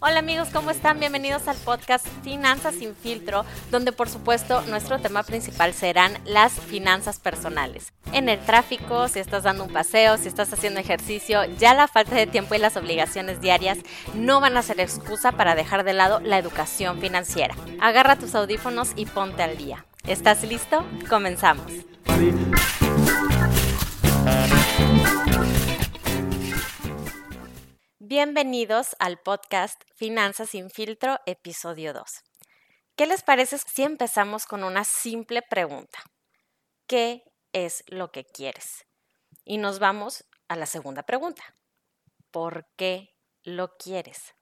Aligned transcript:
Hola 0.00 0.18
amigos, 0.18 0.48
¿cómo 0.52 0.70
están? 0.70 1.00
Bienvenidos 1.00 1.48
al 1.48 1.56
podcast 1.56 2.06
Finanzas 2.22 2.74
sin 2.74 2.94
filtro, 2.94 3.46
donde 3.70 3.92
por 3.92 4.10
supuesto 4.10 4.60
nuestro 4.62 4.98
tema 4.98 5.22
principal 5.22 5.72
serán 5.72 6.18
las 6.26 6.52
finanzas 6.52 7.18
personales. 7.18 7.92
En 8.12 8.28
el 8.28 8.38
tráfico, 8.38 9.08
si 9.08 9.20
estás 9.20 9.44
dando 9.44 9.64
un 9.64 9.72
paseo, 9.72 10.18
si 10.18 10.28
estás 10.28 10.52
haciendo 10.52 10.80
ejercicio, 10.80 11.44
ya 11.58 11.72
la 11.72 11.88
falta 11.88 12.14
de 12.14 12.26
tiempo 12.26 12.54
y 12.54 12.58
las 12.58 12.76
obligaciones 12.76 13.40
diarias 13.40 13.78
no 14.14 14.40
van 14.40 14.56
a 14.56 14.62
ser 14.62 14.80
excusa 14.80 15.32
para 15.32 15.54
dejar 15.54 15.84
de 15.84 15.94
lado 15.94 16.20
la 16.20 16.38
educación 16.38 17.00
financiera. 17.00 17.54
Agarra 17.80 18.18
tus 18.18 18.34
audífonos 18.34 18.92
y 18.96 19.06
ponte 19.06 19.42
al 19.42 19.56
día. 19.56 19.87
¿Estás 20.08 20.42
listo? 20.42 20.86
Comenzamos. 21.10 21.70
Bienvenidos 27.98 28.96
al 29.00 29.20
podcast 29.20 29.82
Finanzas 29.94 30.48
sin 30.48 30.70
filtro, 30.70 31.18
episodio 31.26 31.92
2. 31.92 32.04
¿Qué 32.96 33.06
les 33.06 33.22
parece 33.22 33.58
si 33.58 33.82
empezamos 33.82 34.46
con 34.46 34.64
una 34.64 34.84
simple 34.84 35.42
pregunta? 35.42 35.98
¿Qué 36.86 37.24
es 37.52 37.84
lo 37.88 38.10
que 38.10 38.24
quieres? 38.24 38.86
Y 39.44 39.58
nos 39.58 39.78
vamos 39.78 40.24
a 40.48 40.56
la 40.56 40.64
segunda 40.64 41.02
pregunta. 41.02 41.42
¿Por 42.30 42.66
qué 42.76 43.14
lo 43.42 43.76
quieres? 43.76 44.37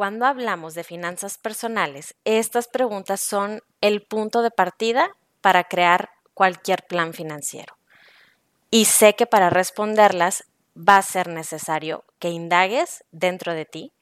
Cuando 0.00 0.24
hablamos 0.24 0.72
de 0.72 0.82
finanzas 0.82 1.36
personales, 1.36 2.14
estas 2.24 2.68
preguntas 2.68 3.20
son 3.20 3.60
el 3.82 4.00
punto 4.00 4.40
de 4.40 4.50
partida 4.50 5.14
para 5.42 5.64
crear 5.64 6.08
cualquier 6.32 6.86
plan 6.86 7.12
financiero. 7.12 7.76
Y 8.70 8.86
sé 8.86 9.14
que 9.14 9.26
para 9.26 9.50
responderlas 9.50 10.44
va 10.74 10.96
a 10.96 11.02
ser 11.02 11.28
necesario 11.28 12.02
que 12.18 12.30
indagues 12.30 13.04
dentro 13.12 13.52
de 13.52 13.66
ti 13.66 13.92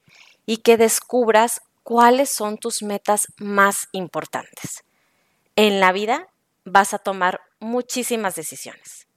y 0.46 0.58
que 0.58 0.76
descubras 0.76 1.62
cuáles 1.82 2.30
son 2.30 2.58
tus 2.58 2.80
metas 2.84 3.26
más 3.36 3.88
importantes. 3.90 4.84
En 5.56 5.80
la 5.80 5.90
vida 5.90 6.28
vas 6.64 6.94
a 6.94 7.00
tomar 7.00 7.40
muchísimas 7.58 8.36
decisiones 8.36 9.08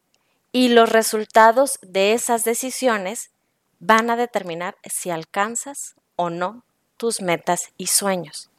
y 0.52 0.70
los 0.70 0.90
resultados 0.90 1.78
de 1.84 2.14
esas 2.14 2.44
decisiones 2.44 3.30
van 3.78 4.10
a 4.10 4.16
determinar 4.16 4.78
si 4.90 5.12
alcanzas 5.12 5.94
o 6.16 6.32
no 6.32 6.64
tus 7.02 7.20
metas 7.20 7.74
y 7.78 7.88
sueños. 7.88 8.52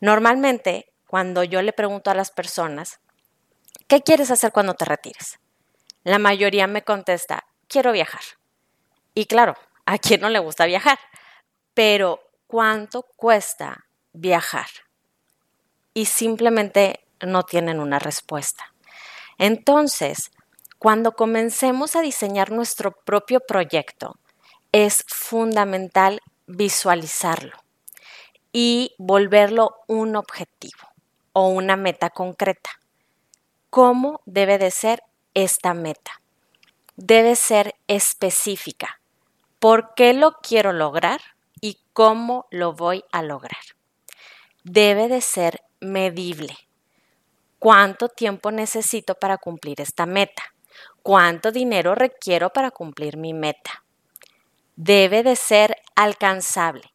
Normalmente, 0.00 0.90
cuando 1.06 1.44
yo 1.44 1.60
le 1.60 1.74
pregunto 1.74 2.10
a 2.10 2.14
las 2.14 2.30
personas, 2.30 3.00
¿qué 3.86 4.00
quieres 4.00 4.30
hacer 4.30 4.50
cuando 4.50 4.72
te 4.72 4.86
retires? 4.86 5.38
La 6.04 6.18
mayoría 6.18 6.66
me 6.66 6.84
contesta, 6.84 7.44
quiero 7.68 7.92
viajar. 7.92 8.22
Y 9.12 9.26
claro, 9.26 9.56
¿a 9.84 9.98
quién 9.98 10.22
no 10.22 10.30
le 10.30 10.38
gusta 10.38 10.64
viajar? 10.64 10.98
Pero, 11.74 12.18
¿cuánto 12.46 13.02
cuesta 13.02 13.84
viajar? 14.14 14.68
Y 15.92 16.06
simplemente 16.06 17.04
no 17.20 17.42
tienen 17.42 17.78
una 17.78 17.98
respuesta. 17.98 18.72
Entonces, 19.36 20.30
cuando 20.78 21.12
comencemos 21.12 21.94
a 21.94 22.00
diseñar 22.00 22.52
nuestro 22.52 22.92
propio 22.92 23.40
proyecto, 23.40 24.18
es 24.72 25.04
fundamental 25.08 26.22
visualizarlo 26.48 27.56
y 28.52 28.94
volverlo 28.98 29.76
un 29.86 30.16
objetivo 30.16 30.88
o 31.32 31.48
una 31.48 31.76
meta 31.76 32.10
concreta. 32.10 32.70
¿Cómo 33.70 34.22
debe 34.24 34.58
de 34.58 34.70
ser 34.70 35.02
esta 35.34 35.74
meta? 35.74 36.20
Debe 36.96 37.36
ser 37.36 37.76
específica. 37.86 39.00
¿Por 39.60 39.94
qué 39.94 40.14
lo 40.14 40.38
quiero 40.42 40.72
lograr 40.72 41.20
y 41.60 41.78
cómo 41.92 42.46
lo 42.50 42.72
voy 42.72 43.04
a 43.12 43.22
lograr? 43.22 43.60
Debe 44.64 45.08
de 45.08 45.20
ser 45.20 45.62
medible. 45.80 46.56
¿Cuánto 47.58 48.08
tiempo 48.08 48.50
necesito 48.50 49.14
para 49.14 49.36
cumplir 49.36 49.80
esta 49.80 50.06
meta? 50.06 50.42
¿Cuánto 51.02 51.52
dinero 51.52 51.94
requiero 51.94 52.50
para 52.52 52.70
cumplir 52.70 53.16
mi 53.16 53.34
meta? 53.34 53.84
Debe 54.76 55.22
de 55.22 55.36
ser 55.36 55.76
alcanzable. 55.98 56.94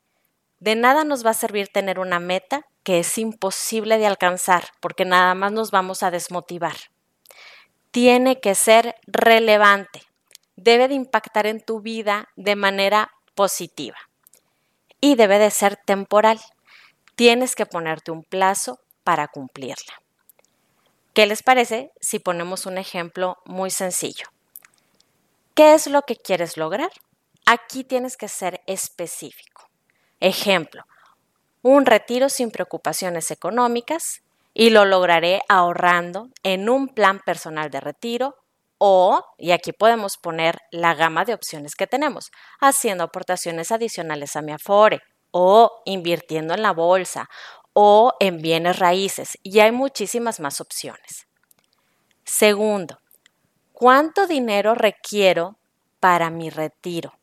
De 0.59 0.75
nada 0.75 1.03
nos 1.03 1.25
va 1.25 1.31
a 1.31 1.33
servir 1.33 1.67
tener 1.67 1.99
una 1.99 2.21
meta 2.21 2.65
que 2.83 2.99
es 2.99 3.17
imposible 3.17 3.97
de 3.97 4.05
alcanzar 4.05 4.69
porque 4.79 5.03
nada 5.03 5.35
más 5.35 5.51
nos 5.51 5.71
vamos 5.71 6.03
a 6.03 6.11
desmotivar. 6.11 6.75
Tiene 7.91 8.39
que 8.39 8.55
ser 8.55 8.95
relevante. 9.05 10.03
Debe 10.55 10.87
de 10.87 10.93
impactar 10.93 11.47
en 11.47 11.59
tu 11.59 11.81
vida 11.81 12.29
de 12.37 12.55
manera 12.55 13.11
positiva. 13.35 13.97
Y 15.01 15.15
debe 15.15 15.37
de 15.37 15.51
ser 15.51 15.75
temporal. 15.75 16.39
Tienes 17.15 17.55
que 17.55 17.65
ponerte 17.65 18.11
un 18.11 18.23
plazo 18.23 18.79
para 19.03 19.27
cumplirla. 19.27 20.01
¿Qué 21.13 21.25
les 21.25 21.43
parece 21.43 21.91
si 21.99 22.19
ponemos 22.19 22.65
un 22.65 22.77
ejemplo 22.77 23.37
muy 23.43 23.69
sencillo? 23.69 24.27
¿Qué 25.55 25.73
es 25.73 25.87
lo 25.87 26.03
que 26.03 26.15
quieres 26.15 26.55
lograr? 26.55 26.91
Aquí 27.45 27.83
tienes 27.83 28.15
que 28.15 28.29
ser 28.29 28.61
específico. 28.67 29.69
Ejemplo, 30.19 30.85
un 31.61 31.85
retiro 31.85 32.29
sin 32.29 32.51
preocupaciones 32.51 33.31
económicas 33.31 34.21
y 34.53 34.69
lo 34.69 34.85
lograré 34.85 35.41
ahorrando 35.49 36.29
en 36.43 36.69
un 36.69 36.87
plan 36.87 37.19
personal 37.19 37.69
de 37.69 37.81
retiro 37.81 38.35
o, 38.77 39.25
y 39.37 39.51
aquí 39.51 39.71
podemos 39.71 40.17
poner 40.17 40.59
la 40.71 40.93
gama 40.93 41.25
de 41.25 41.33
opciones 41.33 41.75
que 41.75 41.87
tenemos, 41.87 42.31
haciendo 42.59 43.05
aportaciones 43.05 43.71
adicionales 43.71 44.35
a 44.35 44.41
mi 44.41 44.51
Afore 44.51 45.01
o 45.31 45.81
invirtiendo 45.85 46.53
en 46.53 46.61
la 46.61 46.71
bolsa 46.71 47.29
o 47.73 48.13
en 48.19 48.41
bienes 48.41 48.79
raíces 48.79 49.37
y 49.41 49.59
hay 49.59 49.71
muchísimas 49.71 50.39
más 50.39 50.61
opciones. 50.61 51.27
Segundo, 52.23 52.99
¿cuánto 53.73 54.27
dinero 54.27 54.75
requiero 54.75 55.57
para 55.99 56.29
mi 56.29 56.49
retiro? 56.49 57.13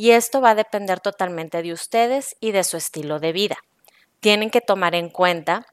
Y 0.00 0.12
esto 0.12 0.40
va 0.40 0.52
a 0.52 0.54
depender 0.54 0.98
totalmente 0.98 1.60
de 1.62 1.74
ustedes 1.74 2.34
y 2.40 2.52
de 2.52 2.64
su 2.64 2.78
estilo 2.78 3.20
de 3.20 3.32
vida. 3.32 3.58
Tienen 4.20 4.48
que 4.48 4.62
tomar 4.62 4.94
en 4.94 5.10
cuenta 5.10 5.66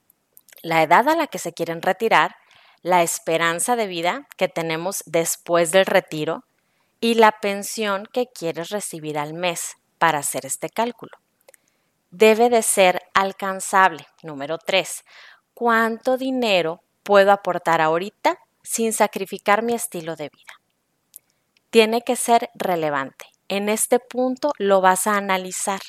la 0.61 0.83
edad 0.83 1.07
a 1.07 1.15
la 1.15 1.27
que 1.27 1.39
se 1.39 1.53
quieren 1.53 1.81
retirar, 1.81 2.35
la 2.81 3.03
esperanza 3.03 3.77
de 3.77 3.87
vida 3.87 4.27
que 4.35 4.49
tenemos 4.49 5.01
después 5.05 5.71
del 5.71 5.85
retiro 5.85 6.43
y 6.99 7.13
la 7.13 7.39
pensión 7.39 8.05
que 8.11 8.27
quieres 8.27 8.67
recibir 8.67 9.17
al 9.17 9.33
mes 9.33 9.77
para 9.97 10.17
hacer 10.19 10.45
este 10.45 10.69
cálculo 10.69 11.13
debe 12.11 12.49
de 12.49 12.63
ser 12.63 13.03
alcanzable. 13.13 14.07
Número 14.23 14.57
tres, 14.57 15.05
¿cuánto 15.53 16.17
dinero 16.17 16.83
puedo 17.03 17.31
aportar 17.31 17.79
ahorita 17.79 18.37
sin 18.61 18.91
sacrificar 18.91 19.63
mi 19.63 19.73
estilo 19.73 20.17
de 20.17 20.27
vida? 20.27 20.53
Tiene 21.69 22.01
que 22.01 22.17
ser 22.17 22.49
relevante. 22.55 23.36
En 23.49 23.69
este 23.69 23.99
punto 23.99 24.51
lo 24.57 24.81
vas 24.81 25.07
a 25.07 25.15
analizar. 25.15 25.79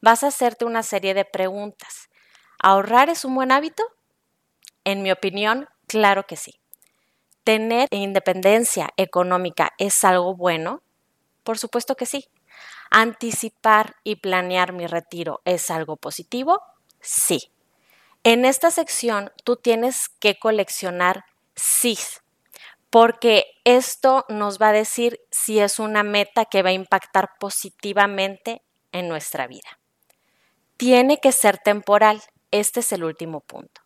Vas 0.00 0.22
a 0.22 0.28
hacerte 0.28 0.64
una 0.64 0.82
serie 0.82 1.14
de 1.14 1.24
preguntas. 1.24 2.08
¿Ahorrar 2.58 3.08
es 3.10 3.24
un 3.24 3.34
buen 3.34 3.52
hábito? 3.52 3.82
En 4.84 5.02
mi 5.02 5.12
opinión, 5.12 5.68
claro 5.86 6.26
que 6.26 6.36
sí. 6.36 6.60
¿Tener 7.44 7.88
independencia 7.90 8.90
económica 8.96 9.72
es 9.78 10.04
algo 10.04 10.34
bueno? 10.36 10.82
Por 11.42 11.58
supuesto 11.58 11.96
que 11.96 12.06
sí. 12.06 12.28
¿Anticipar 12.90 13.96
y 14.04 14.16
planear 14.16 14.72
mi 14.72 14.86
retiro 14.86 15.40
es 15.44 15.70
algo 15.70 15.96
positivo? 15.96 16.62
Sí. 17.00 17.50
En 18.22 18.44
esta 18.44 18.70
sección 18.70 19.32
tú 19.44 19.56
tienes 19.56 20.08
que 20.20 20.38
coleccionar 20.38 21.24
sí, 21.56 21.98
porque 22.92 23.46
esto 23.64 24.26
nos 24.28 24.60
va 24.60 24.68
a 24.68 24.72
decir 24.72 25.18
si 25.30 25.60
es 25.60 25.78
una 25.78 26.02
meta 26.02 26.44
que 26.44 26.62
va 26.62 26.68
a 26.68 26.74
impactar 26.74 27.30
positivamente 27.40 28.60
en 28.92 29.08
nuestra 29.08 29.46
vida. 29.46 29.78
Tiene 30.76 31.16
que 31.16 31.32
ser 31.32 31.56
temporal. 31.56 32.20
Este 32.50 32.80
es 32.80 32.92
el 32.92 33.02
último 33.02 33.40
punto. 33.40 33.80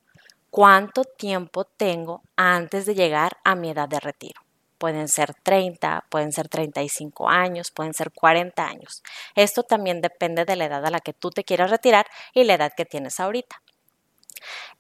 ¿Cuánto 0.51 1.05
tiempo 1.05 1.67
tengo 1.67 2.25
antes 2.35 2.85
de 2.85 2.97
llegar 2.97 3.39
a 3.45 3.55
mi 3.55 3.71
edad 3.71 3.89
de 3.89 4.01
retiro? 4.01 4.41
Pueden 4.77 5.07
ser 5.07 5.35
30, 5.41 6.07
pueden 6.11 6.33
ser 6.33 6.49
35 6.49 7.29
años, 7.29 7.71
pueden 7.71 7.95
ser 7.95 8.11
40 8.11 8.67
años. 8.67 9.05
Esto 9.37 9.63
también 9.63 10.01
depende 10.01 10.45
de 10.45 10.57
la 10.57 10.65
edad 10.65 10.85
a 10.85 10.91
la 10.91 10.99
que 10.99 11.13
tú 11.13 11.31
te 11.31 11.45
quieras 11.45 11.71
retirar 11.71 12.07
y 12.35 12.43
la 12.43 12.55
edad 12.55 12.73
que 12.77 12.85
tienes 12.85 13.21
ahorita. 13.21 13.63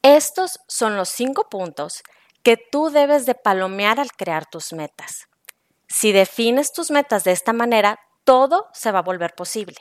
Estos 0.02 0.58
son 0.66 0.96
los 0.96 1.10
cinco 1.10 1.48
puntos 1.48 2.02
que 2.46 2.56
tú 2.56 2.90
debes 2.90 3.26
de 3.26 3.34
palomear 3.34 3.98
al 3.98 4.12
crear 4.12 4.46
tus 4.46 4.72
metas. 4.72 5.26
Si 5.88 6.12
defines 6.12 6.72
tus 6.72 6.92
metas 6.92 7.24
de 7.24 7.32
esta 7.32 7.52
manera, 7.52 7.98
todo 8.22 8.68
se 8.72 8.92
va 8.92 9.00
a 9.00 9.02
volver 9.02 9.34
posible, 9.34 9.78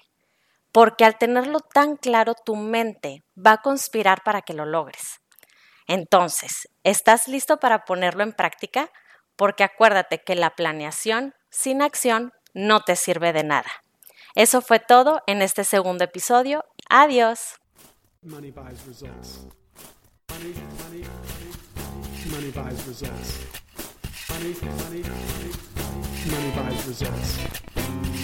porque 0.71 1.05
al 1.05 1.19
tenerlo 1.19 1.59
tan 1.59 1.95
claro, 1.95 2.33
tu 2.33 2.55
mente 2.55 3.23
va 3.37 3.51
a 3.51 3.61
conspirar 3.61 4.23
para 4.23 4.41
que 4.41 4.55
lo 4.55 4.65
logres. 4.65 5.21
Entonces, 5.85 6.67
¿estás 6.83 7.27
listo 7.27 7.59
para 7.59 7.85
ponerlo 7.85 8.23
en 8.23 8.33
práctica? 8.33 8.89
Porque 9.35 9.63
acuérdate 9.63 10.23
que 10.23 10.33
la 10.33 10.55
planeación 10.55 11.35
sin 11.51 11.83
acción 11.83 12.33
no 12.55 12.81
te 12.81 12.95
sirve 12.95 13.31
de 13.31 13.43
nada. 13.43 13.69
Eso 14.33 14.63
fue 14.63 14.79
todo 14.79 15.21
en 15.27 15.43
este 15.43 15.65
segundo 15.65 16.03
episodio. 16.03 16.65
Adiós. 16.89 17.59
Money 18.23 18.49
buys 18.49 18.87
results. 18.87 19.45
Money, 20.31 20.55
money, 20.83 21.03
money, 22.31 22.51
buys 22.51 22.87
results. 22.87 23.45
Money, 24.29 24.53
money, 24.61 25.01
money, 25.01 25.51
money 26.31 26.51
buys 26.55 26.87
results. 26.87 27.37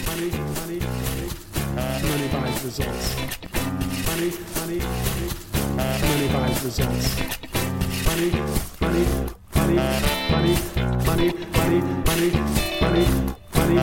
Money, 0.06 0.30
money, 0.30 0.78
money, 0.80 1.28
money 1.76 2.28
buys 2.32 2.64
results. 2.64 3.16
Money, 4.06 4.30
money, 4.56 4.78
money, 4.78 5.28
money 5.76 6.28
buys 6.32 6.64
results. 6.64 7.16
Money, 8.06 8.30
money, 8.80 9.04
money, 9.56 9.76
money, 10.30 10.54
money, 10.56 10.56
money, 11.06 11.30
money, 11.56 11.80
money, 12.10 12.30
money, 12.82 13.06
money, 13.54 13.76